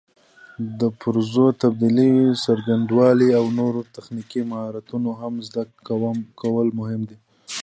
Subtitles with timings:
[0.79, 5.63] د پرزو تبدیلولو څرنګوالي او نور تخنیکي مهارتونه هم زده
[6.41, 7.17] کول مهم دي.